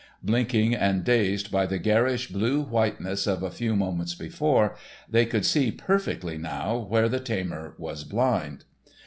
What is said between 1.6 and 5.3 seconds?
the garish blue whiteness of a few moments before, they